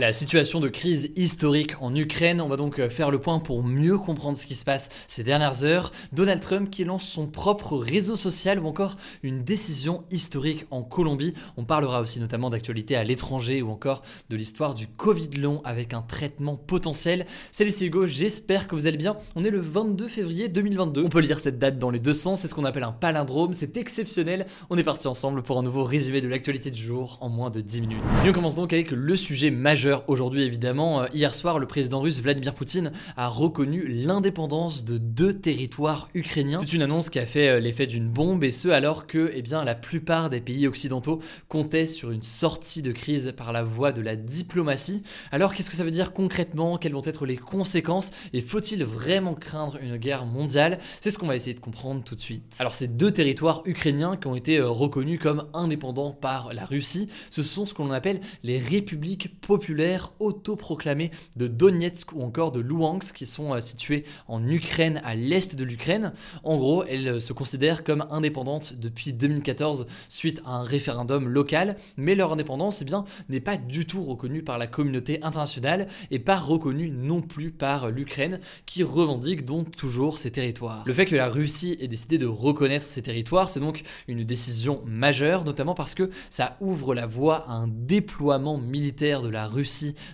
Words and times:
La 0.00 0.12
situation 0.12 0.60
de 0.60 0.68
crise 0.68 1.10
historique 1.16 1.74
en 1.80 1.92
Ukraine, 1.92 2.40
on 2.40 2.46
va 2.48 2.56
donc 2.56 2.78
euh, 2.78 2.88
faire 2.88 3.10
le 3.10 3.20
point 3.20 3.40
pour 3.40 3.64
mieux 3.64 3.98
comprendre 3.98 4.38
ce 4.38 4.46
qui 4.46 4.54
se 4.54 4.64
passe 4.64 4.90
ces 5.08 5.24
dernières 5.24 5.64
heures. 5.64 5.90
Donald 6.12 6.40
Trump 6.40 6.70
qui 6.70 6.84
lance 6.84 7.02
son 7.02 7.26
propre 7.26 7.76
réseau 7.76 8.14
social 8.14 8.60
ou 8.60 8.68
encore 8.68 8.94
une 9.24 9.42
décision 9.42 10.04
historique 10.12 10.66
en 10.70 10.84
Colombie. 10.84 11.34
On 11.56 11.64
parlera 11.64 12.00
aussi 12.00 12.20
notamment 12.20 12.48
d'actualité 12.48 12.94
à 12.94 13.02
l'étranger 13.02 13.60
ou 13.60 13.70
encore 13.70 14.02
de 14.30 14.36
l'histoire 14.36 14.76
du 14.76 14.86
Covid 14.86 15.30
long 15.30 15.60
avec 15.64 15.92
un 15.92 16.02
traitement 16.02 16.56
potentiel. 16.56 17.26
Salut 17.50 17.72
c'est 17.72 17.86
Hugo, 17.86 18.06
j'espère 18.06 18.68
que 18.68 18.76
vous 18.76 18.86
allez 18.86 18.98
bien. 18.98 19.16
On 19.34 19.42
est 19.42 19.50
le 19.50 19.58
22 19.58 20.06
février 20.06 20.46
2022. 20.48 21.02
On 21.02 21.08
peut 21.08 21.18
lire 21.18 21.40
cette 21.40 21.58
date 21.58 21.76
dans 21.76 21.90
les 21.90 21.98
deux 21.98 22.12
sens, 22.12 22.42
c'est 22.42 22.46
ce 22.46 22.54
qu'on 22.54 22.62
appelle 22.62 22.84
un 22.84 22.92
palindrome, 22.92 23.52
c'est 23.52 23.76
exceptionnel. 23.76 24.46
On 24.70 24.78
est 24.78 24.84
parti 24.84 25.08
ensemble 25.08 25.42
pour 25.42 25.58
un 25.58 25.64
nouveau 25.64 25.82
résumé 25.82 26.20
de 26.20 26.28
l'actualité 26.28 26.70
du 26.70 26.82
jour 26.82 27.18
en 27.20 27.28
moins 27.28 27.50
de 27.50 27.60
10 27.60 27.80
minutes. 27.80 28.02
On 28.24 28.32
commence 28.32 28.54
donc 28.54 28.72
avec 28.72 28.92
le 28.92 29.16
sujet 29.16 29.50
majeur 29.50 29.87
aujourd'hui 30.06 30.42
évidemment. 30.42 31.02
Euh, 31.02 31.06
hier 31.12 31.34
soir, 31.34 31.58
le 31.58 31.66
président 31.66 32.00
russe 32.00 32.20
Vladimir 32.20 32.54
Poutine 32.54 32.92
a 33.16 33.28
reconnu 33.28 33.86
l'indépendance 33.86 34.84
de 34.84 34.98
deux 34.98 35.34
territoires 35.34 36.08
ukrainiens. 36.14 36.58
C'est 36.58 36.72
une 36.72 36.82
annonce 36.82 37.10
qui 37.10 37.18
a 37.18 37.26
fait 37.26 37.48
euh, 37.48 37.60
l'effet 37.60 37.86
d'une 37.86 38.08
bombe 38.08 38.44
et 38.44 38.50
ce 38.50 38.68
alors 38.68 39.06
que 39.06 39.30
eh 39.34 39.42
bien, 39.42 39.64
la 39.64 39.74
plupart 39.74 40.30
des 40.30 40.40
pays 40.40 40.66
occidentaux 40.66 41.20
comptaient 41.48 41.86
sur 41.86 42.10
une 42.10 42.22
sortie 42.22 42.82
de 42.82 42.92
crise 42.92 43.32
par 43.36 43.52
la 43.52 43.62
voie 43.62 43.92
de 43.92 44.00
la 44.00 44.16
diplomatie. 44.16 45.02
Alors 45.32 45.54
qu'est-ce 45.54 45.70
que 45.70 45.76
ça 45.76 45.84
veut 45.84 45.90
dire 45.90 46.12
concrètement? 46.12 46.78
Quelles 46.78 46.92
vont 46.92 47.02
être 47.04 47.26
les 47.26 47.36
conséquences? 47.36 48.10
Et 48.32 48.40
faut-il 48.40 48.84
vraiment 48.84 49.34
craindre 49.34 49.78
une 49.82 49.96
guerre 49.96 50.26
mondiale? 50.26 50.78
C'est 51.00 51.10
ce 51.10 51.18
qu'on 51.18 51.26
va 51.26 51.36
essayer 51.36 51.54
de 51.54 51.60
comprendre 51.60 52.02
tout 52.04 52.14
de 52.14 52.20
suite. 52.20 52.56
Alors 52.58 52.74
ces 52.74 52.88
deux 52.88 53.12
territoires 53.12 53.62
ukrainiens 53.64 54.16
qui 54.16 54.26
ont 54.26 54.36
été 54.36 54.58
euh, 54.58 54.68
reconnus 54.68 55.18
comme 55.20 55.44
indépendants 55.54 56.12
par 56.12 56.52
la 56.52 56.64
Russie, 56.64 57.08
ce 57.30 57.42
sont 57.42 57.66
ce 57.66 57.74
qu'on 57.74 57.90
appelle 57.90 58.20
les 58.42 58.58
républiques 58.58 59.40
populaires 59.40 59.77
autoproclamées 60.18 61.10
de 61.36 61.46
Donetsk 61.46 62.12
ou 62.12 62.22
encore 62.22 62.52
de 62.52 62.60
Luhansk 62.60 63.14
qui 63.14 63.26
sont 63.26 63.54
euh, 63.54 63.60
situées 63.60 64.04
en 64.26 64.46
Ukraine, 64.48 65.00
à 65.04 65.14
l'est 65.14 65.54
de 65.54 65.64
l'Ukraine. 65.64 66.12
En 66.42 66.56
gros, 66.56 66.84
elles 66.84 67.08
euh, 67.08 67.20
se 67.20 67.32
considèrent 67.32 67.84
comme 67.84 68.06
indépendantes 68.10 68.74
depuis 68.74 69.12
2014 69.12 69.86
suite 70.08 70.42
à 70.44 70.50
un 70.52 70.62
référendum 70.62 71.28
local, 71.28 71.76
mais 71.96 72.14
leur 72.14 72.32
indépendance 72.32 72.82
eh 72.82 72.84
bien, 72.84 73.04
n'est 73.28 73.40
pas 73.40 73.56
du 73.56 73.86
tout 73.86 74.02
reconnue 74.02 74.42
par 74.42 74.58
la 74.58 74.66
communauté 74.66 75.22
internationale 75.22 75.88
et 76.10 76.18
pas 76.18 76.36
reconnue 76.36 76.90
non 76.90 77.22
plus 77.22 77.50
par 77.50 77.90
l'Ukraine 77.90 78.40
qui 78.66 78.82
revendique 78.82 79.44
donc 79.44 79.76
toujours 79.76 80.18
ces 80.18 80.30
territoires. 80.30 80.82
Le 80.86 80.94
fait 80.94 81.06
que 81.06 81.16
la 81.16 81.28
Russie 81.28 81.76
ait 81.80 81.88
décidé 81.88 82.18
de 82.18 82.26
reconnaître 82.26 82.84
ces 82.84 83.02
territoires, 83.02 83.48
c'est 83.48 83.60
donc 83.60 83.82
une 84.08 84.24
décision 84.24 84.82
majeure, 84.84 85.44
notamment 85.44 85.74
parce 85.74 85.94
que 85.94 86.10
ça 86.30 86.56
ouvre 86.60 86.94
la 86.94 87.06
voie 87.06 87.48
à 87.48 87.52
un 87.52 87.68
déploiement 87.68 88.58
militaire 88.58 89.22
de 89.22 89.28
la 89.28 89.46
Russie 89.46 89.67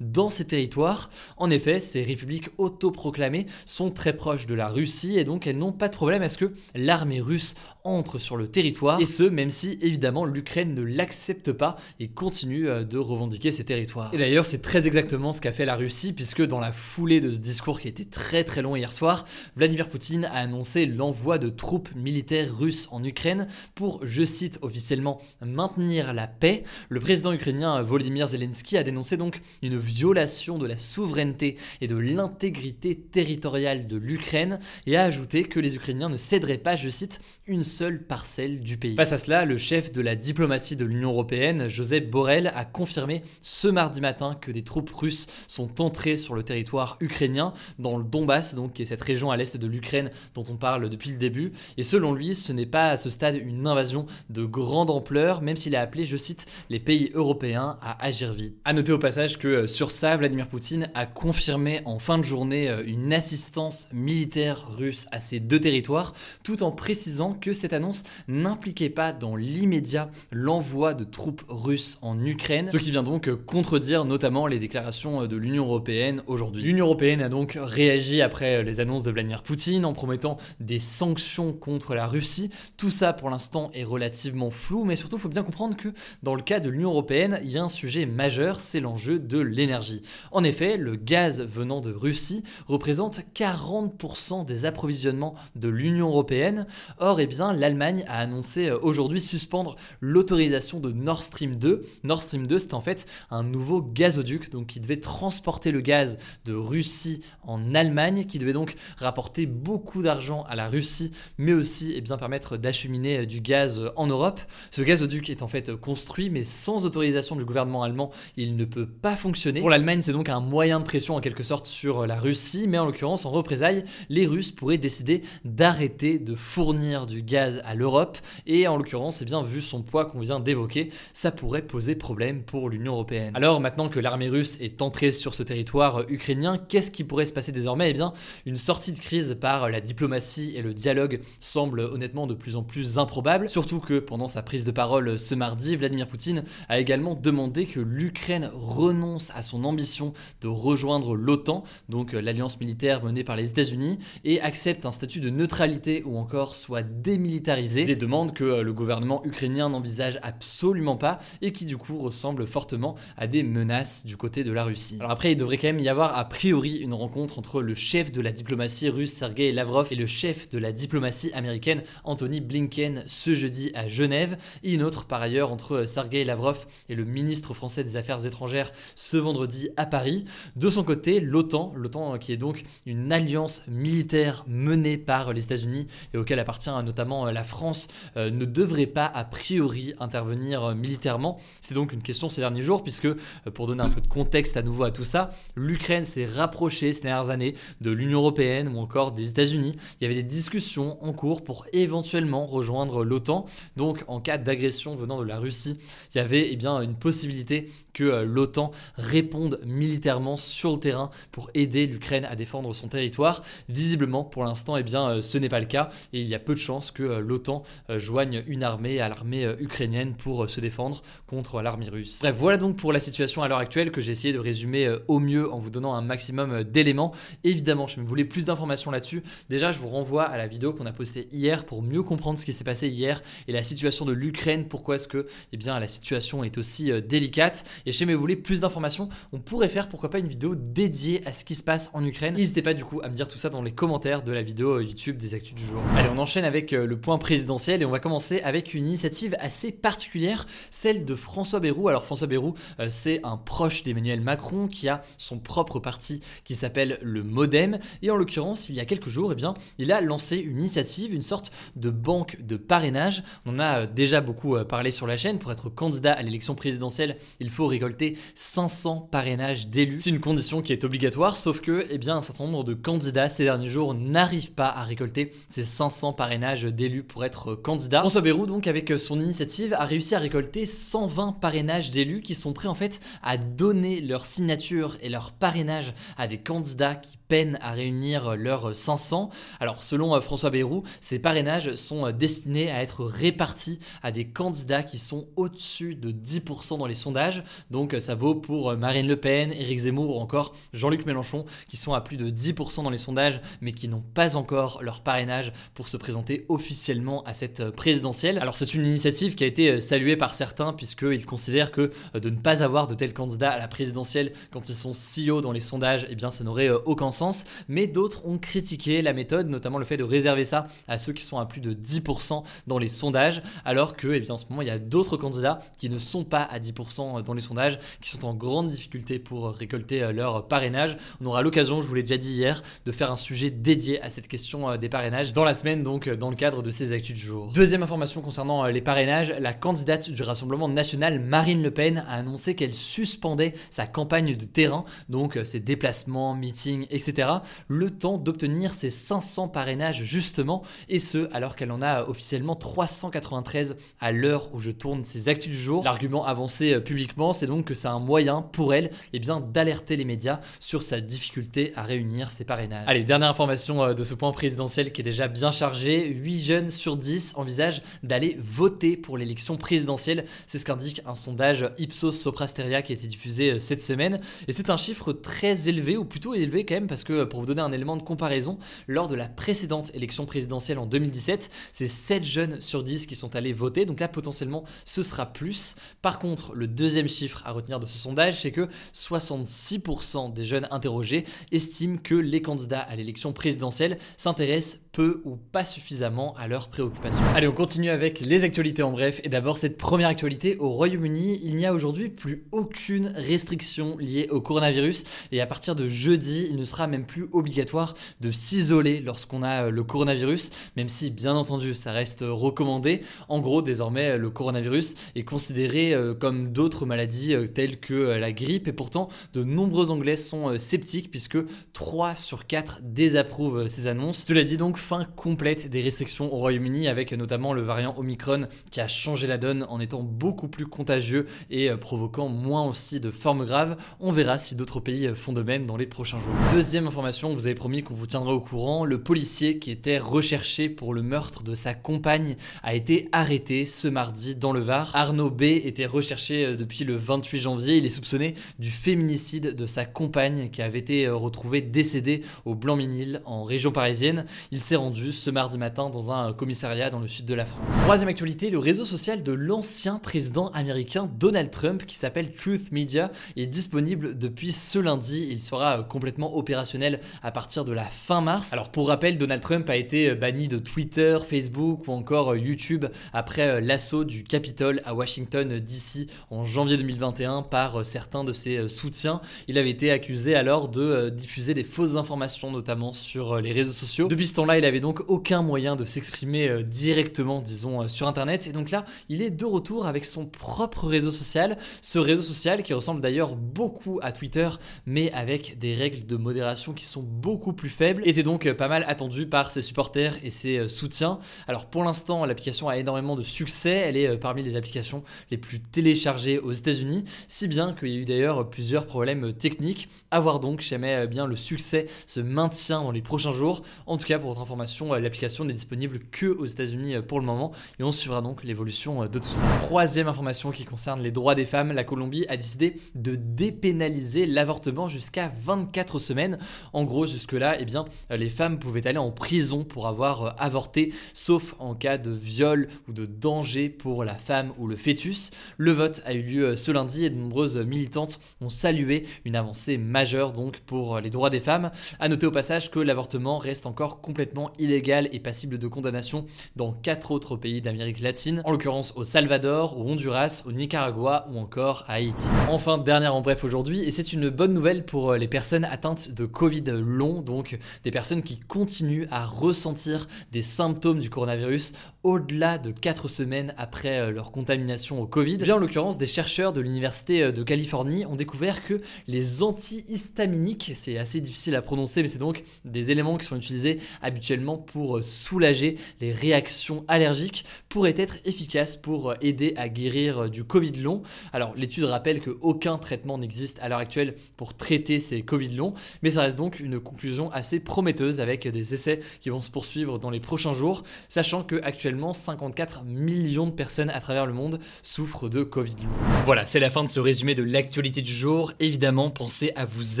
dans 0.00 0.30
ces 0.30 0.46
territoires. 0.46 1.10
En 1.36 1.50
effet, 1.50 1.80
ces 1.80 2.02
républiques 2.02 2.50
autoproclamées 2.58 3.46
sont 3.66 3.90
très 3.90 4.16
proches 4.16 4.46
de 4.46 4.54
la 4.54 4.68
Russie 4.68 5.18
et 5.18 5.24
donc 5.24 5.46
elles 5.46 5.58
n'ont 5.58 5.72
pas 5.72 5.88
de 5.88 5.94
problème 5.94 6.22
à 6.22 6.28
ce 6.28 6.38
que 6.38 6.52
l'armée 6.74 7.20
russe 7.20 7.54
entre 7.84 8.18
sur 8.18 8.36
le 8.36 8.48
territoire, 8.48 9.00
et 9.00 9.06
ce, 9.06 9.22
même 9.22 9.50
si 9.50 9.78
évidemment 9.80 10.24
l'Ukraine 10.24 10.74
ne 10.74 10.82
l'accepte 10.82 11.52
pas 11.52 11.76
et 12.00 12.08
continue 12.08 12.68
euh, 12.68 12.84
de 12.84 12.98
revendiquer 12.98 13.50
ces 13.50 13.64
territoires. 13.64 14.12
Et 14.12 14.18
d'ailleurs, 14.18 14.46
c'est 14.46 14.60
très 14.60 14.86
exactement 14.86 15.32
ce 15.32 15.40
qu'a 15.40 15.52
fait 15.52 15.64
la 15.64 15.76
Russie, 15.76 16.12
puisque 16.12 16.42
dans 16.42 16.60
la 16.60 16.72
foulée 16.72 17.20
de 17.20 17.30
ce 17.30 17.38
discours 17.38 17.80
qui 17.80 17.88
était 17.88 18.04
très 18.04 18.44
très 18.44 18.62
long 18.62 18.76
hier 18.76 18.92
soir, 18.92 19.24
Vladimir 19.56 19.88
Poutine 19.88 20.26
a 20.26 20.38
annoncé 20.38 20.86
l'envoi 20.86 21.38
de 21.38 21.48
troupes 21.48 21.88
militaires 21.94 22.56
russes 22.56 22.88
en 22.90 23.02
Ukraine 23.04 23.46
pour, 23.74 24.00
je 24.04 24.24
cite 24.24 24.58
officiellement, 24.62 25.20
maintenir 25.40 26.12
la 26.12 26.26
paix. 26.26 26.64
Le 26.88 27.00
président 27.00 27.32
ukrainien 27.32 27.80
Volodymyr 27.82 28.28
Zelensky 28.28 28.76
a 28.76 28.82
dénoncé 28.82 29.16
donc 29.16 29.37
une 29.62 29.78
violation 29.78 30.58
de 30.58 30.66
la 30.66 30.76
souveraineté 30.76 31.56
et 31.80 31.86
de 31.86 31.96
l'intégrité 31.96 32.96
territoriale 32.96 33.86
de 33.86 33.96
l'Ukraine 33.96 34.58
et 34.86 34.96
a 34.96 35.04
ajouté 35.04 35.44
que 35.44 35.60
les 35.60 35.76
Ukrainiens 35.76 36.08
ne 36.08 36.16
céderaient 36.16 36.58
pas, 36.58 36.76
je 36.76 36.88
cite, 36.88 37.20
une 37.46 37.64
seule 37.64 38.02
parcelle 38.02 38.60
du 38.60 38.76
pays. 38.76 38.96
Face 38.96 39.12
à 39.12 39.18
cela, 39.18 39.44
le 39.44 39.58
chef 39.58 39.92
de 39.92 40.00
la 40.00 40.16
diplomatie 40.16 40.76
de 40.76 40.84
l'Union 40.84 41.10
européenne, 41.10 41.68
Joseph 41.68 42.08
Borrell, 42.08 42.52
a 42.54 42.64
confirmé 42.64 43.22
ce 43.40 43.68
mardi 43.68 44.00
matin 44.00 44.36
que 44.40 44.50
des 44.50 44.62
troupes 44.62 44.90
russes 44.90 45.26
sont 45.46 45.80
entrées 45.80 46.16
sur 46.16 46.34
le 46.34 46.42
territoire 46.42 46.96
ukrainien, 47.00 47.52
dans 47.78 47.96
le 47.98 48.04
Donbass, 48.04 48.54
donc 48.54 48.74
qui 48.74 48.82
est 48.82 48.86
cette 48.86 49.02
région 49.02 49.30
à 49.30 49.36
l'est 49.36 49.56
de 49.56 49.66
l'Ukraine 49.66 50.10
dont 50.34 50.44
on 50.48 50.56
parle 50.56 50.88
depuis 50.88 51.10
le 51.10 51.18
début. 51.18 51.52
Et 51.76 51.82
selon 51.82 52.12
lui, 52.12 52.34
ce 52.34 52.52
n'est 52.52 52.66
pas 52.66 52.90
à 52.90 52.96
ce 52.96 53.10
stade 53.10 53.36
une 53.36 53.66
invasion 53.66 54.06
de 54.30 54.44
grande 54.44 54.90
ampleur, 54.90 55.42
même 55.42 55.56
s'il 55.56 55.76
a 55.76 55.80
appelé, 55.80 56.04
je 56.04 56.16
cite, 56.16 56.46
les 56.70 56.80
pays 56.80 57.10
européens 57.14 57.78
à 57.82 58.04
agir 58.04 58.32
vite. 58.32 58.56
À 58.64 58.72
noter 58.72 58.92
au 58.92 58.98
passage 58.98 59.27
que 59.36 59.48
euh, 59.48 59.66
sur 59.66 59.90
ça, 59.90 60.16
Vladimir 60.16 60.46
Poutine 60.46 60.90
a 60.94 61.06
confirmé 61.06 61.80
en 61.84 61.98
fin 61.98 62.18
de 62.18 62.24
journée 62.24 62.70
euh, 62.70 62.82
une 62.86 63.12
assistance 63.12 63.88
militaire 63.92 64.68
russe 64.70 65.06
à 65.12 65.20
ces 65.20 65.40
deux 65.40 65.60
territoires, 65.60 66.14
tout 66.42 66.62
en 66.62 66.70
précisant 66.70 67.34
que 67.34 67.52
cette 67.52 67.72
annonce 67.72 68.04
n'impliquait 68.28 68.90
pas 68.90 69.12
dans 69.12 69.36
l'immédiat 69.36 70.10
l'envoi 70.30 70.94
de 70.94 71.04
troupes 71.04 71.42
russes 71.48 71.98
en 72.00 72.24
Ukraine, 72.24 72.70
ce 72.70 72.76
qui 72.76 72.90
vient 72.90 73.02
donc 73.02 73.28
euh, 73.28 73.36
contredire 73.36 74.04
notamment 74.04 74.46
les 74.46 74.58
déclarations 74.58 75.26
de 75.26 75.36
l'Union 75.36 75.64
européenne 75.66 76.22
aujourd'hui. 76.26 76.62
L'Union 76.62 76.86
européenne 76.86 77.20
a 77.20 77.28
donc 77.28 77.58
réagi 77.60 78.22
après 78.22 78.62
les 78.62 78.80
annonces 78.80 79.02
de 79.02 79.10
Vladimir 79.10 79.42
Poutine 79.42 79.84
en 79.84 79.92
promettant 79.92 80.38
des 80.60 80.78
sanctions 80.78 81.52
contre 81.52 81.94
la 81.94 82.06
Russie. 82.06 82.50
Tout 82.76 82.90
ça 82.90 83.12
pour 83.12 83.30
l'instant 83.30 83.70
est 83.74 83.84
relativement 83.84 84.50
flou, 84.50 84.84
mais 84.84 84.96
surtout 84.96 85.16
il 85.16 85.20
faut 85.20 85.28
bien 85.28 85.42
comprendre 85.42 85.76
que 85.76 85.88
dans 86.22 86.34
le 86.34 86.42
cas 86.42 86.60
de 86.60 86.70
l'Union 86.70 86.90
européenne, 86.90 87.40
il 87.42 87.50
y 87.50 87.58
a 87.58 87.62
un 87.62 87.68
sujet 87.68 88.06
majeur, 88.06 88.60
c'est 88.60 88.80
l'enjeu 88.80 89.07
de 89.16 89.38
l'énergie. 89.38 90.02
En 90.32 90.44
effet, 90.44 90.76
le 90.76 90.96
gaz 90.96 91.40
venant 91.40 91.80
de 91.80 91.92
Russie 91.92 92.42
représente 92.66 93.20
40% 93.34 94.44
des 94.44 94.66
approvisionnements 94.66 95.34
de 95.56 95.68
l'Union 95.68 96.08
européenne. 96.08 96.66
Or, 96.98 97.20
eh 97.20 97.26
bien, 97.26 97.52
l'Allemagne 97.52 98.04
a 98.06 98.18
annoncé 98.18 98.68
euh, 98.68 98.78
aujourd'hui 98.82 99.20
suspendre 99.20 99.76
l'autorisation 100.00 100.80
de 100.80 100.92
Nord 100.92 101.22
Stream 101.22 101.56
2. 101.56 101.82
Nord 102.04 102.22
Stream 102.22 102.46
2, 102.46 102.58
c'est 102.58 102.74
en 102.74 102.80
fait 102.80 103.06
un 103.30 103.42
nouveau 103.42 103.82
gazoduc 103.82 104.50
donc 104.50 104.66
qui 104.66 104.80
devait 104.80 105.00
transporter 105.00 105.70
le 105.70 105.80
gaz 105.80 106.18
de 106.44 106.52
Russie 106.52 107.22
en 107.42 107.74
Allemagne, 107.74 108.24
qui 108.24 108.38
devait 108.38 108.52
donc 108.52 108.74
rapporter 108.96 109.46
beaucoup 109.46 110.02
d'argent 110.02 110.44
à 110.48 110.56
la 110.56 110.68
Russie, 110.68 111.12
mais 111.38 111.52
aussi 111.52 111.92
eh 111.94 112.00
bien, 112.00 112.16
permettre 112.16 112.56
d'acheminer 112.56 113.18
euh, 113.18 113.26
du 113.26 113.40
gaz 113.40 113.80
euh, 113.80 113.90
en 113.96 114.06
Europe. 114.06 114.40
Ce 114.70 114.82
gazoduc 114.82 115.30
est 115.30 115.42
en 115.42 115.48
fait 115.48 115.74
construit, 115.74 116.30
mais 116.30 116.44
sans 116.44 116.86
autorisation 116.86 117.36
du 117.36 117.44
gouvernement 117.44 117.82
allemand, 117.82 118.10
il 118.36 118.56
ne 118.56 118.64
peut 118.64 118.86
pas 119.00 119.16
fonctionner. 119.16 119.60
Pour 119.60 119.70
l'Allemagne, 119.70 120.00
c'est 120.00 120.12
donc 120.12 120.28
un 120.28 120.40
moyen 120.40 120.80
de 120.80 120.84
pression 120.84 121.16
en 121.16 121.20
quelque 121.20 121.42
sorte 121.42 121.66
sur 121.66 122.06
la 122.06 122.18
Russie, 122.18 122.66
mais 122.68 122.78
en 122.78 122.86
l'occurrence, 122.86 123.24
en 123.24 123.30
représailles, 123.30 123.84
les 124.08 124.26
Russes 124.26 124.52
pourraient 124.52 124.78
décider 124.78 125.22
d'arrêter 125.44 126.18
de 126.18 126.34
fournir 126.34 127.06
du 127.06 127.22
gaz 127.22 127.62
à 127.64 127.74
l'Europe, 127.74 128.18
et 128.46 128.68
en 128.68 128.76
l'occurrence, 128.76 129.22
eh 129.22 129.24
bien, 129.24 129.42
vu 129.42 129.60
son 129.60 129.82
poids 129.82 130.06
qu'on 130.06 130.20
vient 130.20 130.40
d'évoquer, 130.40 130.90
ça 131.12 131.30
pourrait 131.30 131.62
poser 131.62 131.94
problème 131.94 132.42
pour 132.42 132.68
l'Union 132.68 132.94
Européenne. 132.94 133.32
Alors 133.34 133.60
maintenant 133.60 133.88
que 133.88 134.00
l'armée 134.00 134.28
russe 134.28 134.58
est 134.60 134.82
entrée 134.82 135.12
sur 135.12 135.34
ce 135.34 135.42
territoire 135.42 136.04
ukrainien, 136.08 136.58
qu'est-ce 136.58 136.90
qui 136.90 137.04
pourrait 137.04 137.26
se 137.26 137.32
passer 137.32 137.52
désormais? 137.52 137.90
Eh 137.90 137.94
bien, 137.94 138.12
une 138.46 138.56
sortie 138.56 138.92
de 138.92 138.98
crise 138.98 139.36
par 139.40 139.70
la 139.70 139.80
diplomatie 139.80 140.54
et 140.56 140.62
le 140.62 140.74
dialogue 140.74 141.20
semble 141.40 141.80
honnêtement 141.80 142.26
de 142.26 142.34
plus 142.34 142.56
en 142.56 142.62
plus 142.62 142.98
improbable, 142.98 143.48
surtout 143.48 143.80
que 143.80 143.98
pendant 143.98 144.28
sa 144.28 144.42
prise 144.42 144.64
de 144.64 144.70
parole 144.70 145.18
ce 145.18 145.34
mardi, 145.34 145.76
Vladimir 145.76 146.08
Poutine 146.08 146.44
a 146.68 146.78
également 146.78 147.14
demandé 147.14 147.66
que 147.66 147.80
l'Ukraine 147.80 148.50
renonce 148.88 149.30
à 149.34 149.42
son 149.42 149.64
ambition 149.64 150.12
de 150.40 150.48
rejoindre 150.48 151.14
l'OTAN, 151.14 151.62
donc 151.88 152.14
euh, 152.14 152.20
l'alliance 152.20 152.58
militaire 152.58 153.04
menée 153.04 153.24
par 153.24 153.36
les 153.36 153.50
États-Unis, 153.50 153.98
et 154.24 154.40
accepte 154.40 154.86
un 154.86 154.92
statut 154.92 155.20
de 155.20 155.30
neutralité 155.30 156.02
ou 156.04 156.16
encore 156.16 156.54
soit 156.54 156.82
démilitarisé, 156.82 157.84
des 157.84 157.96
demandes 157.96 158.32
que 158.32 158.44
euh, 158.44 158.62
le 158.62 158.72
gouvernement 158.72 159.22
ukrainien 159.24 159.68
n'envisage 159.68 160.18
absolument 160.22 160.96
pas 160.96 161.18
et 161.42 161.52
qui 161.52 161.66
du 161.66 161.76
coup 161.76 161.98
ressemblent 161.98 162.46
fortement 162.46 162.96
à 163.16 163.26
des 163.26 163.42
menaces 163.42 164.06
du 164.06 164.16
côté 164.16 164.42
de 164.42 164.52
la 164.52 164.64
Russie. 164.64 164.96
Alors 165.00 165.10
après, 165.10 165.32
il 165.32 165.36
devrait 165.36 165.58
quand 165.58 165.68
même 165.68 165.80
y 165.80 165.88
avoir 165.88 166.18
a 166.18 166.24
priori 166.26 166.78
une 166.78 166.94
rencontre 166.94 167.38
entre 167.38 167.60
le 167.60 167.74
chef 167.74 168.10
de 168.10 168.20
la 168.20 168.32
diplomatie 168.32 168.88
russe 168.88 169.12
Sergei 169.12 169.52
Lavrov 169.52 169.88
et 169.90 169.96
le 169.96 170.06
chef 170.06 170.48
de 170.48 170.58
la 170.58 170.72
diplomatie 170.72 171.30
américaine 171.32 171.82
Anthony 172.04 172.40
Blinken 172.40 173.04
ce 173.06 173.34
jeudi 173.34 173.70
à 173.74 173.88
Genève, 173.88 174.38
et 174.62 174.72
une 174.72 174.82
autre 174.82 175.04
par 175.04 175.20
ailleurs 175.20 175.52
entre 175.52 175.84
Sergei 175.86 176.24
Lavrov 176.24 176.66
et 176.88 176.94
le 176.94 177.04
ministre 177.04 177.54
français 177.54 177.84
des 177.84 177.96
Affaires 177.96 178.24
étrangères 178.26 178.72
ce 178.94 179.16
vendredi 179.16 179.70
à 179.76 179.86
Paris. 179.86 180.24
De 180.56 180.70
son 180.70 180.84
côté, 180.84 181.20
l'OTAN, 181.20 181.72
l'OTAN 181.76 182.14
euh, 182.14 182.18
qui 182.18 182.32
est 182.32 182.36
donc 182.36 182.62
une 182.86 183.12
alliance 183.12 183.62
militaire 183.68 184.44
menée 184.46 184.96
par 184.98 185.32
les 185.32 185.44
États-Unis 185.44 185.86
et 186.14 186.18
auquel 186.18 186.38
appartient 186.38 186.70
notamment 186.84 187.26
euh, 187.26 187.32
la 187.32 187.44
France, 187.44 187.88
euh, 188.16 188.30
ne 188.30 188.44
devrait 188.44 188.86
pas 188.86 189.06
a 189.06 189.24
priori 189.24 189.94
intervenir 190.00 190.74
militairement. 190.74 191.38
C'est 191.60 191.74
donc 191.74 191.92
une 191.92 192.02
question 192.02 192.28
ces 192.28 192.40
derniers 192.40 192.62
jours 192.62 192.82
puisque 192.82 193.08
pour 193.54 193.66
donner 193.66 193.82
un 193.82 193.88
peu 193.88 194.00
de 194.00 194.06
contexte 194.06 194.56
à 194.56 194.62
nouveau 194.62 194.84
à 194.84 194.90
tout 194.90 195.04
ça, 195.04 195.30
l'Ukraine 195.56 196.04
s'est 196.04 196.26
rapprochée 196.26 196.92
ces 196.92 197.02
dernières 197.02 197.30
années 197.30 197.54
de 197.80 197.90
l'Union 197.90 198.20
européenne 198.20 198.68
ou 198.68 198.78
encore 198.78 199.12
des 199.12 199.30
États-Unis. 199.30 199.74
Il 200.00 200.04
y 200.04 200.06
avait 200.06 200.14
des 200.14 200.22
discussions 200.22 201.02
en 201.04 201.12
cours 201.12 201.42
pour 201.42 201.66
éventuellement 201.72 202.46
rejoindre 202.46 203.04
l'OTAN. 203.04 203.46
Donc 203.76 204.04
en 204.08 204.20
cas 204.20 204.38
d'agression 204.38 204.96
venant 204.96 205.20
de 205.20 205.24
la 205.24 205.38
Russie, 205.38 205.78
il 206.14 206.18
y 206.18 206.20
avait 206.20 206.48
eh 206.52 206.56
bien, 206.56 206.80
une 206.80 206.94
possibilité 206.94 207.70
que 207.92 208.04
euh, 208.04 208.24
l'OTAN 208.68 208.72
réponde 208.96 209.60
militairement 209.64 210.36
sur 210.36 210.72
le 210.72 210.78
terrain 210.78 211.10
pour 211.32 211.50
aider 211.54 211.86
l'Ukraine 211.86 212.24
à 212.24 212.36
défendre 212.36 212.74
son 212.74 212.88
territoire. 212.88 213.42
Visiblement, 213.68 214.24
pour 214.24 214.44
l'instant, 214.44 214.76
eh 214.76 214.82
bien, 214.82 215.08
euh, 215.08 215.20
ce 215.20 215.38
n'est 215.38 215.48
pas 215.48 215.60
le 215.60 215.66
cas 215.66 215.90
et 216.12 216.20
il 216.20 216.26
y 216.26 216.34
a 216.34 216.38
peu 216.38 216.54
de 216.54 216.60
chances 216.60 216.90
que 216.90 217.02
euh, 217.02 217.20
l'OTAN 217.20 217.62
joigne 217.96 218.42
une 218.46 218.62
armée 218.62 219.00
à 219.00 219.08
l'armée 219.08 219.44
ukrainienne 219.58 220.14
pour 220.14 220.48
se 220.48 220.60
défendre 220.60 221.02
contre 221.26 221.62
l'armée 221.62 221.88
russe. 221.88 222.20
Bref, 222.20 222.34
voilà 222.38 222.56
donc 222.56 222.76
pour 222.76 222.92
la 222.92 223.00
situation 223.00 223.42
à 223.42 223.48
l'heure 223.48 223.58
actuelle 223.58 223.90
que 223.90 224.00
j'ai 224.00 224.12
essayé 224.12 224.32
de 224.32 224.38
résumer 224.38 224.96
au 225.08 225.18
mieux 225.18 225.50
en 225.52 225.60
vous 225.60 225.70
donnant 225.70 225.94
un 225.94 226.02
maximum 226.02 226.64
d'éléments. 226.64 227.14
Évidemment, 227.44 227.86
je 227.86 228.00
me 228.00 228.06
voulais 228.06 228.24
plus 228.24 228.44
d'informations 228.44 228.90
là-dessus. 228.90 229.22
Déjà, 229.48 229.72
je 229.72 229.78
vous 229.78 229.88
renvoie 229.88 230.24
à 230.24 230.36
la 230.36 230.46
vidéo 230.46 230.72
qu'on 230.72 230.86
a 230.86 230.92
postée 230.92 231.28
hier 231.32 231.64
pour 231.64 231.82
mieux 231.82 232.02
comprendre 232.02 232.38
ce 232.38 232.44
qui 232.44 232.52
s'est 232.52 232.64
passé 232.64 232.88
hier 232.88 233.22
et 233.46 233.52
la 233.52 233.62
situation 233.62 234.04
de 234.04 234.12
l'Ukraine, 234.12 234.68
pourquoi 234.68 234.96
est-ce 234.96 235.08
que 235.08 235.26
eh 235.52 235.56
bien, 235.56 235.78
la 235.78 235.88
situation 235.88 236.44
est 236.44 236.58
aussi 236.58 236.90
délicate? 237.02 237.64
Et 237.86 237.92
si 237.92 238.04
vous 238.04 238.18
voulez 238.18 238.36
plus 238.36 238.57
d'informations, 238.60 239.08
on 239.32 239.38
pourrait 239.38 239.68
faire 239.68 239.88
pourquoi 239.88 240.10
pas 240.10 240.18
une 240.18 240.28
vidéo 240.28 240.54
dédiée 240.54 241.22
à 241.26 241.32
ce 241.32 241.44
qui 241.44 241.54
se 241.54 241.62
passe 241.62 241.90
en 241.94 242.04
Ukraine. 242.04 242.34
N'hésitez 242.34 242.62
pas 242.62 242.74
du 242.74 242.84
coup 242.84 243.00
à 243.02 243.08
me 243.08 243.14
dire 243.14 243.28
tout 243.28 243.38
ça 243.38 243.48
dans 243.48 243.62
les 243.62 243.72
commentaires 243.72 244.22
de 244.22 244.32
la 244.32 244.42
vidéo 244.42 244.78
euh, 244.78 244.84
YouTube 244.84 245.16
des 245.16 245.34
actus 245.34 245.54
du 245.54 245.64
jour. 245.64 245.82
Allez, 245.96 246.08
on 246.12 246.18
enchaîne 246.18 246.44
avec 246.44 246.72
euh, 246.72 246.86
le 246.86 246.98
point 246.98 247.18
présidentiel 247.18 247.82
et 247.82 247.84
on 247.84 247.90
va 247.90 248.00
commencer 248.00 248.40
avec 248.42 248.74
une 248.74 248.86
initiative 248.86 249.36
assez 249.40 249.72
particulière, 249.72 250.46
celle 250.70 251.04
de 251.04 251.14
François 251.14 251.60
Bayrou. 251.60 251.88
Alors 251.88 252.04
François 252.04 252.26
Bayrou, 252.26 252.54
euh, 252.80 252.86
c'est 252.88 253.20
un 253.24 253.36
proche 253.36 253.82
d'Emmanuel 253.82 254.20
Macron 254.20 254.68
qui 254.68 254.88
a 254.88 255.02
son 255.18 255.38
propre 255.38 255.78
parti 255.78 256.20
qui 256.44 256.54
s'appelle 256.54 256.98
le 257.02 257.22
Modem 257.22 257.78
et 258.02 258.10
en 258.10 258.16
l'occurrence, 258.16 258.68
il 258.68 258.74
y 258.74 258.80
a 258.80 258.84
quelques 258.84 259.08
jours, 259.08 259.32
eh 259.32 259.34
bien, 259.34 259.54
il 259.78 259.92
a 259.92 260.00
lancé 260.00 260.36
une 260.36 260.58
initiative, 260.58 261.14
une 261.14 261.22
sorte 261.22 261.52
de 261.76 261.90
banque 261.90 262.40
de 262.40 262.56
parrainage. 262.56 263.22
On 263.46 263.58
a 263.58 263.86
déjà 263.86 264.20
beaucoup 264.20 264.56
parlé 264.64 264.90
sur 264.90 265.06
la 265.06 265.16
chaîne. 265.16 265.38
Pour 265.38 265.52
être 265.52 265.68
candidat 265.68 266.12
à 266.12 266.22
l'élection 266.22 266.54
présidentielle, 266.54 267.16
il 267.40 267.50
faut 267.50 267.66
récolter 267.66 268.16
500 268.48 269.08
parrainages 269.10 269.68
d'élus. 269.68 269.98
C'est 269.98 270.08
une 270.08 270.20
condition 270.20 270.62
qui 270.62 270.72
est 270.72 270.82
obligatoire, 270.82 271.36
sauf 271.36 271.60
que 271.60 271.86
eh 271.90 271.98
bien, 271.98 272.16
un 272.16 272.22
certain 272.22 272.44
nombre 272.44 272.64
de 272.64 272.72
candidats 272.72 273.28
ces 273.28 273.44
derniers 273.44 273.68
jours 273.68 273.92
n'arrivent 273.92 274.52
pas 274.52 274.70
à 274.70 274.84
récolter 274.84 275.32
ces 275.50 275.64
500 275.64 276.14
parrainages 276.14 276.64
d'élus 276.64 277.02
pour 277.02 277.26
être 277.26 277.54
candidat. 277.54 278.00
François 278.00 278.22
Bayrou, 278.22 278.46
donc, 278.46 278.66
avec 278.66 278.98
son 278.98 279.20
initiative, 279.20 279.74
a 279.74 279.84
réussi 279.84 280.14
à 280.14 280.18
récolter 280.18 280.64
120 280.64 281.32
parrainages 281.32 281.90
d'élus 281.90 282.22
qui 282.22 282.34
sont 282.34 282.54
prêts 282.54 282.68
en 282.68 282.74
fait 282.74 283.00
à 283.22 283.36
donner 283.36 284.00
leur 284.00 284.24
signature 284.24 284.96
et 285.02 285.10
leur 285.10 285.32
parrainage 285.32 285.92
à 286.16 286.26
des 286.26 286.38
candidats 286.38 286.94
qui 286.94 287.18
peinent 287.28 287.58
à 287.60 287.72
réunir 287.72 288.34
leurs 288.34 288.74
500. 288.74 289.28
Alors, 289.60 289.84
selon 289.84 290.18
François 290.22 290.48
Bayrou, 290.48 290.84
ces 291.02 291.18
parrainages 291.18 291.74
sont 291.74 292.10
destinés 292.12 292.70
à 292.70 292.82
être 292.82 293.04
répartis 293.04 293.78
à 294.02 294.10
des 294.10 294.26
candidats 294.28 294.82
qui 294.82 294.98
sont 294.98 295.26
au-dessus 295.36 295.94
de 295.94 296.10
10% 296.10 296.78
dans 296.78 296.86
les 296.86 296.94
sondages. 296.94 297.42
Donc, 297.70 297.94
ça 297.98 298.14
vaut 298.14 298.37
pour 298.38 298.76
Marine 298.76 299.06
Le 299.06 299.16
Pen, 299.16 299.52
Éric 299.52 299.78
Zemmour 299.78 300.16
ou 300.16 300.20
encore 300.20 300.54
Jean-Luc 300.72 301.06
Mélenchon, 301.06 301.44
qui 301.68 301.76
sont 301.76 301.94
à 301.94 302.00
plus 302.00 302.16
de 302.16 302.30
10% 302.30 302.82
dans 302.82 302.90
les 302.90 302.98
sondages, 302.98 303.40
mais 303.60 303.72
qui 303.72 303.88
n'ont 303.88 304.02
pas 304.02 304.36
encore 304.36 304.82
leur 304.82 305.00
parrainage 305.00 305.52
pour 305.74 305.88
se 305.88 305.96
présenter 305.96 306.46
officiellement 306.48 307.22
à 307.24 307.34
cette 307.34 307.70
présidentielle. 307.70 308.38
Alors 308.38 308.56
c'est 308.56 308.74
une 308.74 308.86
initiative 308.86 309.34
qui 309.34 309.44
a 309.44 309.46
été 309.46 309.80
saluée 309.80 310.16
par 310.16 310.34
certains, 310.34 310.72
puisqu'ils 310.72 311.26
considèrent 311.26 311.72
que 311.72 311.90
euh, 312.14 312.20
de 312.20 312.30
ne 312.30 312.38
pas 312.38 312.62
avoir 312.62 312.86
de 312.86 312.94
tels 312.94 313.12
candidats 313.12 313.50
à 313.50 313.58
la 313.58 313.68
présidentielle 313.68 314.32
quand 314.50 314.68
ils 314.68 314.74
sont 314.74 314.92
si 314.94 315.30
hauts 315.30 315.40
dans 315.40 315.52
les 315.52 315.60
sondages, 315.60 316.06
eh 316.10 316.14
bien 316.14 316.30
ça 316.30 316.44
n'aurait 316.44 316.70
euh, 316.70 316.78
aucun 316.86 317.10
sens. 317.10 317.44
Mais 317.68 317.86
d'autres 317.86 318.26
ont 318.26 318.38
critiqué 318.38 319.02
la 319.02 319.12
méthode, 319.12 319.48
notamment 319.48 319.78
le 319.78 319.84
fait 319.84 319.96
de 319.96 320.04
réserver 320.04 320.44
ça 320.44 320.66
à 320.86 320.98
ceux 320.98 321.12
qui 321.12 321.22
sont 321.22 321.38
à 321.38 321.46
plus 321.46 321.60
de 321.60 321.72
10% 321.72 322.42
dans 322.66 322.78
les 322.78 322.88
sondages, 322.88 323.42
alors 323.64 323.96
que 323.96 324.08
eh 324.08 324.20
bien, 324.20 324.34
en 324.34 324.38
ce 324.38 324.46
moment 324.50 324.62
il 324.62 324.68
y 324.68 324.72
a 324.72 324.78
d'autres 324.78 325.16
candidats 325.16 325.60
qui 325.76 325.90
ne 325.90 325.98
sont 325.98 326.24
pas 326.24 326.42
à 326.42 326.58
10% 326.58 327.22
dans 327.22 327.34
les 327.34 327.40
sondages, 327.40 327.78
qui 328.00 328.10
sont 328.10 328.24
en 328.24 328.27
grande 328.34 328.68
difficulté 328.68 329.18
pour 329.18 329.50
récolter 329.50 330.02
euh, 330.02 330.12
leur 330.12 330.48
parrainage. 330.48 330.96
On 331.20 331.26
aura 331.26 331.42
l'occasion, 331.42 331.80
je 331.80 331.86
vous 331.86 331.94
l'ai 331.94 332.02
déjà 332.02 332.16
dit 332.16 332.32
hier, 332.32 332.62
de 332.84 332.92
faire 332.92 333.10
un 333.10 333.16
sujet 333.16 333.50
dédié 333.50 334.00
à 334.02 334.10
cette 334.10 334.28
question 334.28 334.70
euh, 334.70 334.76
des 334.76 334.88
parrainages 334.88 335.32
dans 335.32 335.44
la 335.44 335.54
semaine, 335.54 335.82
donc 335.82 336.06
euh, 336.06 336.16
dans 336.16 336.30
le 336.30 336.36
cadre 336.36 336.62
de 336.62 336.70
ces 336.70 336.92
actus 336.92 337.16
du 337.16 337.26
jour. 337.26 337.52
Deuxième 337.52 337.82
information 337.82 338.20
concernant 338.20 338.66
les 338.66 338.80
parrainages, 338.80 339.32
la 339.40 339.52
candidate 339.52 340.10
du 340.10 340.22
Rassemblement 340.22 340.68
national, 340.68 341.20
Marine 341.20 341.62
Le 341.62 341.70
Pen, 341.70 342.04
a 342.08 342.14
annoncé 342.14 342.54
qu'elle 342.54 342.74
suspendait 342.74 343.54
sa 343.70 343.86
campagne 343.86 344.36
de 344.36 344.44
terrain, 344.44 344.84
donc 345.08 345.38
ses 345.44 345.60
déplacements, 345.60 346.34
meetings, 346.34 346.86
etc., 346.90 347.28
le 347.68 347.90
temps 347.90 348.18
d'obtenir 348.18 348.74
ses 348.74 348.90
500 348.90 349.48
parrainages 349.48 350.02
justement, 350.02 350.62
et 350.88 350.98
ce, 350.98 351.28
alors 351.32 351.56
qu'elle 351.56 351.72
en 351.72 351.82
a 351.82 352.04
officiellement 352.04 352.56
393 352.56 353.76
à 354.00 354.12
l'heure 354.12 354.52
où 354.54 354.60
je 354.60 354.70
tourne 354.70 355.04
ces 355.04 355.28
actus 355.28 355.52
du 355.52 355.60
jour. 355.60 355.84
L'argument 355.84 356.24
avancé 356.24 356.80
publiquement, 356.80 357.32
c'est 357.32 357.46
donc 357.46 357.66
que 357.66 357.74
c'est 357.74 357.88
un 357.88 358.00
moyen 358.08 358.40
pour 358.40 358.72
elle 358.72 358.90
eh 359.12 359.18
bien, 359.18 359.38
d'alerter 359.38 359.96
les 359.98 360.06
médias 360.06 360.40
sur 360.60 360.82
sa 360.82 361.02
difficulté 361.02 361.74
à 361.76 361.82
réunir 361.82 362.30
ses 362.30 362.46
parrainages. 362.46 362.86
Allez, 362.86 363.04
dernière 363.04 363.28
information 363.28 363.82
euh, 363.82 363.92
de 363.92 364.02
ce 364.02 364.14
point 364.14 364.32
présidentiel 364.32 364.92
qui 364.92 365.02
est 365.02 365.04
déjà 365.04 365.28
bien 365.28 365.52
chargé. 365.52 366.08
8 366.08 366.42
jeunes 366.42 366.70
sur 366.70 366.96
10 366.96 367.34
envisagent 367.36 367.82
d'aller 368.02 368.38
voter 368.40 368.96
pour 368.96 369.18
l'élection 369.18 369.58
présidentielle. 369.58 370.24
C'est 370.46 370.58
ce 370.58 370.64
qu'indique 370.64 371.02
un 371.04 371.12
sondage 371.12 371.66
Ipsos 371.76 372.12
Soprasteria 372.12 372.80
qui 372.80 372.92
a 372.92 372.94
été 372.94 373.06
diffusé 373.06 373.52
euh, 373.52 373.58
cette 373.58 373.82
semaine. 373.82 374.20
Et 374.48 374.52
c'est 374.52 374.70
un 374.70 374.78
chiffre 374.78 375.12
très 375.12 375.68
élevé, 375.68 375.98
ou 375.98 376.06
plutôt 376.06 376.34
élevé 376.34 376.64
quand 376.64 376.76
même, 376.76 376.86
parce 376.86 377.04
que 377.04 377.24
pour 377.24 377.40
vous 377.40 377.46
donner 377.46 377.60
un 377.60 377.72
élément 377.72 377.98
de 377.98 378.02
comparaison, 378.02 378.58
lors 378.86 379.08
de 379.08 379.16
la 379.16 379.28
précédente 379.28 379.90
élection 379.92 380.24
présidentielle 380.24 380.78
en 380.78 380.86
2017, 380.86 381.50
c'est 381.72 381.86
7 381.86 382.24
jeunes 382.24 382.60
sur 382.62 382.82
10 382.82 383.06
qui 383.06 383.16
sont 383.16 383.36
allés 383.36 383.52
voter. 383.52 383.84
Donc 383.84 384.00
là, 384.00 384.08
potentiellement, 384.08 384.64
ce 384.86 385.02
sera 385.02 385.26
plus. 385.26 385.76
Par 386.00 386.18
contre, 386.18 386.54
le 386.54 386.66
deuxième 386.66 387.08
chiffre 387.08 387.42
à 387.44 387.52
retenir 387.52 387.80
de 387.80 387.86
ce 387.86 387.97
sondage, 387.98 388.40
c'est 388.40 388.52
que 388.52 388.68
66% 388.94 390.32
des 390.32 390.44
jeunes 390.44 390.68
interrogés 390.70 391.24
estiment 391.52 391.98
que 391.98 392.14
les 392.14 392.42
candidats 392.42 392.80
à 392.80 392.96
l'élection 392.96 393.32
présidentielle 393.32 393.98
s'intéressent 394.16 394.80
peu 394.98 395.22
ou 395.24 395.36
pas 395.36 395.64
suffisamment 395.64 396.34
à 396.36 396.48
leurs 396.48 396.70
préoccupations. 396.70 397.22
Allez, 397.36 397.46
on 397.46 397.52
continue 397.52 397.88
avec 397.88 398.18
les 398.18 398.42
actualités 398.42 398.82
en 398.82 398.90
bref. 398.90 399.20
Et 399.22 399.28
d'abord, 399.28 399.56
cette 399.56 399.78
première 399.78 400.08
actualité 400.08 400.56
au 400.58 400.70
Royaume-Uni, 400.70 401.38
il 401.44 401.54
n'y 401.54 401.66
a 401.66 401.72
aujourd'hui 401.72 402.08
plus 402.08 402.48
aucune 402.50 403.12
restriction 403.14 403.96
liée 403.98 404.26
au 404.32 404.40
coronavirus. 404.40 405.04
Et 405.30 405.40
à 405.40 405.46
partir 405.46 405.76
de 405.76 405.86
jeudi, 405.86 406.48
il 406.50 406.56
ne 406.56 406.64
sera 406.64 406.88
même 406.88 407.06
plus 407.06 407.28
obligatoire 407.30 407.94
de 408.20 408.32
s'isoler 408.32 408.98
lorsqu'on 409.00 409.44
a 409.44 409.66
euh, 409.66 409.70
le 409.70 409.84
coronavirus, 409.84 410.50
même 410.76 410.88
si, 410.88 411.10
bien 411.10 411.36
entendu, 411.36 411.74
ça 411.74 411.92
reste 411.92 412.24
recommandé. 412.28 413.02
En 413.28 413.38
gros, 413.38 413.62
désormais, 413.62 414.18
le 414.18 414.30
coronavirus 414.30 414.96
est 415.14 415.22
considéré 415.22 415.94
euh, 415.94 416.12
comme 416.12 416.52
d'autres 416.52 416.86
maladies 416.86 417.34
euh, 417.34 417.46
telles 417.46 417.78
que 417.78 417.94
euh, 417.94 418.18
la 418.18 418.32
grippe 418.32 418.66
et 418.66 418.72
pourtant 418.72 419.08
de 419.34 419.44
nombreux 419.44 419.92
Anglais 419.92 420.16
sont 420.16 420.48
euh, 420.48 420.58
sceptiques 420.58 421.10
puisque 421.10 421.38
3 421.72 422.16
sur 422.16 422.46
4 422.46 422.80
désapprouvent 422.82 423.60
euh, 423.60 423.68
ces 423.68 423.86
annonces. 423.86 424.24
Cela 424.26 424.42
dit 424.42 424.56
donc, 424.56 424.76
fin 424.88 425.04
complète 425.04 425.68
des 425.68 425.82
restrictions 425.82 426.32
au 426.32 426.38
Royaume-Uni 426.38 426.88
avec 426.88 427.12
notamment 427.12 427.52
le 427.52 427.60
variant 427.60 427.94
Omicron 427.98 428.48
qui 428.70 428.80
a 428.80 428.88
changé 428.88 429.26
la 429.26 429.36
donne 429.36 429.66
en 429.68 429.80
étant 429.80 430.02
beaucoup 430.02 430.48
plus 430.48 430.64
contagieux 430.66 431.26
et 431.50 431.68
euh, 431.68 431.76
provoquant 431.76 432.28
moins 432.28 432.64
aussi 432.64 432.98
de 432.98 433.10
formes 433.10 433.44
graves. 433.44 433.76
On 434.00 434.12
verra 434.12 434.38
si 434.38 434.56
d'autres 434.56 434.80
pays 434.80 435.10
font 435.14 435.34
de 435.34 435.42
même 435.42 435.66
dans 435.66 435.76
les 435.76 435.84
prochains 435.84 436.18
jours. 436.18 436.32
Deuxième 436.54 436.86
information, 436.86 437.34
vous 437.34 437.46
avez 437.46 437.54
promis 437.54 437.82
qu'on 437.82 437.92
vous 437.92 438.06
tiendra 438.06 438.32
au 438.32 438.40
courant, 438.40 438.86
le 438.86 439.02
policier 439.02 439.58
qui 439.58 439.70
était 439.70 439.98
recherché 439.98 440.70
pour 440.70 440.94
le 440.94 441.02
meurtre 441.02 441.42
de 441.42 441.52
sa 441.52 441.74
compagne 441.74 442.36
a 442.62 442.74
été 442.74 443.10
arrêté 443.12 443.66
ce 443.66 443.88
mardi 443.88 444.36
dans 444.36 444.54
le 444.54 444.60
Var. 444.60 444.96
Arnaud 444.96 445.30
B 445.30 445.42
était 445.42 445.84
recherché 445.84 446.46
euh, 446.46 446.56
depuis 446.56 446.84
le 446.84 446.96
28 446.96 447.38
janvier, 447.38 447.76
il 447.76 447.84
est 447.84 447.90
soupçonné 447.90 448.36
du 448.58 448.70
féminicide 448.70 449.54
de 449.54 449.66
sa 449.66 449.84
compagne 449.84 450.48
qui 450.48 450.62
avait 450.62 450.78
été 450.78 451.04
euh, 451.04 451.14
retrouvée 451.14 451.60
décédée 451.60 452.22
au 452.46 452.54
Blanc-Minil 452.54 453.20
en 453.26 453.44
région 453.44 453.70
parisienne. 453.70 454.24
Il 454.50 454.62
s'est 454.68 454.76
rendu 454.76 455.14
ce 455.14 455.30
mardi 455.30 455.56
matin 455.56 455.88
dans 455.88 456.12
un 456.12 456.34
commissariat 456.34 456.90
dans 456.90 456.98
le 456.98 457.08
sud 457.08 457.24
de 457.24 457.32
la 457.32 457.46
France. 457.46 457.64
Troisième 457.84 458.10
actualité, 458.10 458.50
le 458.50 458.58
réseau 458.58 458.84
social 458.84 459.22
de 459.22 459.32
l'ancien 459.32 459.98
président 459.98 460.48
américain 460.48 461.08
Donald 461.18 461.50
Trump 461.50 461.86
qui 461.86 461.96
s'appelle 461.96 462.32
Truth 462.32 462.70
Media 462.70 463.10
est 463.38 463.46
disponible 463.46 464.18
depuis 464.18 464.52
ce 464.52 464.78
lundi. 464.78 465.26
Il 465.30 465.40
sera 465.40 465.84
complètement 465.84 466.36
opérationnel 466.36 467.00
à 467.22 467.30
partir 467.30 467.64
de 467.64 467.72
la 467.72 467.84
fin 467.84 468.20
mars. 468.20 468.52
Alors 468.52 468.68
pour 468.68 468.88
rappel, 468.88 469.16
Donald 469.16 469.40
Trump 469.40 469.70
a 469.70 469.76
été 469.76 470.14
banni 470.14 470.48
de 470.48 470.58
Twitter, 470.58 471.16
Facebook 471.26 471.88
ou 471.88 471.92
encore 471.92 472.36
YouTube 472.36 472.84
après 473.14 473.62
l'assaut 473.62 474.04
du 474.04 474.22
Capitole 474.22 474.82
à 474.84 474.94
Washington 474.94 475.60
DC 475.60 476.10
en 476.28 476.44
janvier 476.44 476.76
2021 476.76 477.40
par 477.40 477.86
certains 477.86 478.22
de 478.22 478.34
ses 478.34 478.68
soutiens. 478.68 479.22
Il 479.46 479.56
avait 479.56 479.70
été 479.70 479.90
accusé 479.90 480.34
alors 480.34 480.68
de 480.68 481.08
diffuser 481.08 481.54
des 481.54 481.64
fausses 481.64 481.96
informations 481.96 482.50
notamment 482.50 482.92
sur 482.92 483.40
les 483.40 483.52
réseaux 483.52 483.72
sociaux. 483.72 484.08
Depuis 484.08 484.26
ce 484.26 484.34
temps-là, 484.34 484.57
il 484.58 484.64
avait 484.64 484.80
donc 484.80 485.00
aucun 485.08 485.42
moyen 485.42 485.76
de 485.76 485.84
s'exprimer 485.84 486.62
directement, 486.64 487.40
disons, 487.40 487.88
sur 487.88 488.06
Internet. 488.06 488.46
Et 488.46 488.52
donc 488.52 488.70
là, 488.70 488.84
il 489.08 489.22
est 489.22 489.30
de 489.30 489.44
retour 489.44 489.86
avec 489.86 490.04
son 490.04 490.26
propre 490.26 490.86
réseau 490.86 491.10
social. 491.10 491.56
Ce 491.80 491.98
réseau 491.98 492.22
social 492.22 492.62
qui 492.62 492.74
ressemble 492.74 493.00
d'ailleurs 493.00 493.36
beaucoup 493.36 494.00
à 494.02 494.12
Twitter, 494.12 494.48
mais 494.86 495.10
avec 495.12 495.58
des 495.58 495.74
règles 495.74 496.06
de 496.06 496.16
modération 496.16 496.72
qui 496.72 496.84
sont 496.84 497.02
beaucoup 497.02 497.52
plus 497.52 497.68
faibles, 497.68 498.02
était 498.06 498.22
donc 498.22 498.50
pas 498.52 498.68
mal 498.68 498.84
attendu 498.88 499.26
par 499.26 499.50
ses 499.50 499.62
supporters 499.62 500.16
et 500.22 500.30
ses 500.30 500.68
soutiens. 500.68 501.18
Alors 501.46 501.66
pour 501.66 501.84
l'instant, 501.84 502.24
l'application 502.24 502.68
a 502.68 502.76
énormément 502.76 503.16
de 503.16 503.22
succès. 503.22 503.70
Elle 503.70 503.96
est 503.96 504.16
parmi 504.16 504.42
les 504.42 504.56
applications 504.56 505.02
les 505.30 505.38
plus 505.38 505.60
téléchargées 505.60 506.38
aux 506.38 506.52
États-Unis, 506.52 507.04
si 507.28 507.48
bien 507.48 507.72
qu'il 507.72 507.88
y 507.88 507.96
a 507.96 508.00
eu 508.00 508.04
d'ailleurs 508.04 508.48
plusieurs 508.50 508.86
problèmes 508.86 509.32
techniques. 509.32 509.88
À 510.10 510.20
voir 510.20 510.40
donc, 510.40 510.60
jamais 510.60 511.06
bien 511.06 511.26
le 511.26 511.36
succès 511.36 511.86
se 512.06 512.20
maintient 512.20 512.82
dans 512.82 512.92
les 512.92 513.02
prochains 513.02 513.32
jours. 513.32 513.62
En 513.86 513.96
tout 513.96 514.06
cas, 514.06 514.18
pour 514.18 514.30
votre 514.30 514.40
information, 514.48 514.94
l'application 514.94 515.44
n'est 515.44 515.52
disponible 515.52 516.00
que 516.10 516.24
aux 516.24 516.46
États-Unis 516.46 516.94
pour 517.06 517.20
le 517.20 517.26
moment 517.26 517.52
et 517.78 517.82
on 517.82 517.92
suivra 517.92 518.22
donc 518.22 518.44
l'évolution 518.44 519.04
de 519.04 519.18
tout 519.18 519.28
ça. 519.34 519.46
Troisième 519.60 520.08
information 520.08 520.52
qui 520.52 520.64
concerne 520.64 521.02
les 521.02 521.10
droits 521.10 521.34
des 521.34 521.44
femmes, 521.44 521.72
la 521.72 521.84
Colombie 521.84 522.24
a 522.30 522.36
décidé 522.38 522.80
de 522.94 523.14
dépénaliser 523.14 524.24
l'avortement 524.24 524.88
jusqu'à 524.88 525.30
24 525.42 525.98
semaines. 525.98 526.38
En 526.72 526.84
gros, 526.84 527.04
jusque-là, 527.04 527.60
eh 527.60 527.66
bien, 527.66 527.84
les 528.08 528.30
femmes 528.30 528.58
pouvaient 528.58 528.86
aller 528.86 528.96
en 528.96 529.10
prison 529.10 529.64
pour 529.64 529.86
avoir 529.86 530.34
avorté, 530.38 530.94
sauf 531.12 531.54
en 531.58 531.74
cas 531.74 531.98
de 531.98 532.10
viol 532.10 532.68
ou 532.88 532.94
de 532.94 533.04
danger 533.04 533.68
pour 533.68 534.02
la 534.02 534.14
femme 534.14 534.54
ou 534.56 534.66
le 534.66 534.76
fœtus. 534.76 535.30
Le 535.58 535.72
vote 535.72 536.00
a 536.06 536.14
eu 536.14 536.22
lieu 536.22 536.56
ce 536.56 536.72
lundi 536.72 537.04
et 537.04 537.10
de 537.10 537.16
nombreuses 537.16 537.58
militantes 537.58 538.18
ont 538.40 538.48
salué 538.48 539.06
une 539.26 539.36
avancée 539.36 539.76
majeure 539.76 540.32
donc 540.32 540.60
pour 540.60 541.00
les 541.00 541.10
droits 541.10 541.28
des 541.28 541.40
femmes. 541.40 541.70
À 542.00 542.08
noter 542.08 542.24
au 542.24 542.30
passage 542.30 542.70
que 542.70 542.78
l'avortement 542.78 543.36
reste 543.36 543.66
encore 543.66 544.00
complètement 544.00 544.37
illégal 544.58 545.08
et 545.12 545.20
passible 545.20 545.58
de 545.58 545.68
condamnation 545.68 546.26
dans 546.56 546.72
quatre 546.72 547.10
autres 547.10 547.36
pays 547.36 547.60
d'Amérique 547.60 548.00
latine, 548.00 548.42
en 548.44 548.52
l'occurrence 548.52 548.92
au 548.96 549.04
Salvador, 549.04 549.78
au 549.78 549.82
Honduras, 549.82 550.42
au 550.46 550.52
Nicaragua 550.52 551.26
ou 551.30 551.38
encore 551.38 551.84
à 551.88 551.94
Haïti. 551.94 552.28
Enfin, 552.48 552.78
dernière 552.78 553.14
en 553.14 553.20
bref 553.20 553.44
aujourd'hui, 553.44 553.80
et 553.80 553.90
c'est 553.90 554.12
une 554.12 554.30
bonne 554.30 554.52
nouvelle 554.52 554.84
pour 554.84 555.14
les 555.14 555.28
personnes 555.28 555.64
atteintes 555.64 556.10
de 556.10 556.24
Covid 556.24 556.64
long, 556.66 557.20
donc 557.20 557.58
des 557.84 557.90
personnes 557.90 558.22
qui 558.22 558.38
continuent 558.38 559.06
à 559.10 559.24
ressentir 559.24 560.06
des 560.32 560.42
symptômes 560.42 561.00
du 561.00 561.10
coronavirus 561.10 561.72
au-delà 562.02 562.58
de 562.58 562.70
4 562.70 563.08
semaines 563.08 563.54
après 563.56 564.00
euh, 564.00 564.10
leur 564.10 564.32
contamination 564.32 565.00
au 565.02 565.06
Covid. 565.06 565.36
Bien 565.38 565.56
en 565.56 565.58
l'occurrence, 565.58 565.98
des 565.98 566.06
chercheurs 566.06 566.52
de 566.52 566.60
l'Université 566.60 567.22
euh, 567.22 567.32
de 567.32 567.42
Californie 567.42 568.06
ont 568.06 568.16
découvert 568.16 568.64
que 568.64 568.80
les 569.06 569.42
antihistaminiques, 569.42 570.72
c'est 570.74 570.96
assez 570.96 571.20
difficile 571.20 571.56
à 571.56 571.62
prononcer, 571.62 572.02
mais 572.02 572.08
c'est 572.08 572.18
donc 572.18 572.44
des 572.64 572.90
éléments 572.90 573.18
qui 573.18 573.26
sont 573.26 573.36
utilisés 573.36 573.80
habituellement 574.00 574.27
pour 574.66 574.98
euh, 574.98 575.02
soulager 575.02 575.76
les 576.00 576.12
réactions 576.12 576.84
allergiques, 576.88 577.44
pourraient 577.68 577.94
être 577.96 578.18
efficaces 578.24 578.76
pour 578.76 579.14
aider 579.20 579.54
à 579.56 579.68
guérir 579.68 580.30
du 580.30 580.44
Covid 580.44 580.72
long. 580.80 581.02
Alors 581.32 581.54
l'étude 581.56 581.84
rappelle 581.84 582.20
qu'aucun 582.20 582.78
traitement 582.78 583.18
n'existe 583.18 583.58
à 583.60 583.68
l'heure 583.68 583.78
actuelle 583.78 584.14
pour 584.36 584.54
traiter 584.54 584.98
ces 584.98 585.22
Covid 585.22 585.54
longs, 585.54 585.74
mais 586.02 586.10
ça 586.10 586.22
reste 586.22 586.36
donc 586.36 586.60
une 586.60 586.80
conclusion 586.80 587.30
assez 587.30 587.60
prometteuse 587.60 588.20
avec 588.20 588.46
des 588.46 588.74
essais 588.74 589.00
qui 589.20 589.30
vont 589.30 589.40
se 589.40 589.50
poursuivre 589.50 589.98
dans 589.98 590.10
les 590.10 590.20
prochains 590.20 590.52
jours, 590.52 590.82
sachant 591.08 591.42
que 591.42 591.60
actuellement 591.62 592.12
54 592.12 592.84
millions 592.84 593.46
de 593.46 593.52
personnes 593.52 593.90
à 593.90 594.00
travers 594.00 594.26
le 594.26 594.32
monde 594.32 594.60
souffrent 594.82 595.28
de 595.28 595.42
Covid 595.42 595.76
long. 595.82 596.24
Voilà, 596.24 596.46
c'est 596.46 596.60
la 596.60 596.70
fin 596.70 596.84
de 596.84 596.88
ce 596.88 597.00
résumé 597.00 597.34
de 597.34 597.42
l'actualité 597.42 598.02
du 598.02 598.12
jour. 598.12 598.52
Évidemment, 598.60 599.10
pensez 599.10 599.52
à 599.56 599.64
vous 599.64 600.00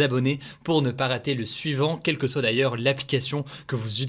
abonner 0.00 0.38
pour 0.64 0.82
ne 0.82 0.90
pas 0.90 1.06
rater 1.06 1.34
le 1.34 1.46
suivant, 1.46 1.96
quelle 1.96 2.18
que 2.18 2.26
soit 2.26 2.42
d'ailleurs 2.42 2.76
l'application 2.76 3.44
que 3.66 3.76
vous 3.76 4.02